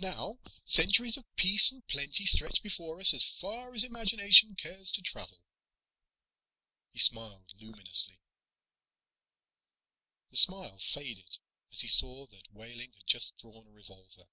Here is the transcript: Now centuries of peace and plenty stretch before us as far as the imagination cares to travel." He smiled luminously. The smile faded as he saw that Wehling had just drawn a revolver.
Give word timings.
Now 0.00 0.38
centuries 0.64 1.18
of 1.18 1.30
peace 1.36 1.70
and 1.70 1.86
plenty 1.86 2.24
stretch 2.24 2.62
before 2.62 2.98
us 2.98 3.12
as 3.12 3.22
far 3.26 3.74
as 3.74 3.82
the 3.82 3.88
imagination 3.88 4.54
cares 4.54 4.90
to 4.92 5.02
travel." 5.02 5.42
He 6.92 6.98
smiled 6.98 7.52
luminously. 7.60 8.18
The 10.30 10.38
smile 10.38 10.78
faded 10.78 11.38
as 11.70 11.80
he 11.80 11.88
saw 11.88 12.24
that 12.28 12.54
Wehling 12.54 12.94
had 12.94 13.06
just 13.06 13.36
drawn 13.36 13.66
a 13.66 13.70
revolver. 13.70 14.24